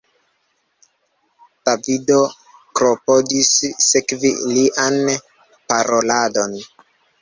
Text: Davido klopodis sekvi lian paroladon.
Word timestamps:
Davido 1.69 2.17
klopodis 2.81 3.53
sekvi 3.89 4.35
lian 4.57 5.01
paroladon. 5.73 6.63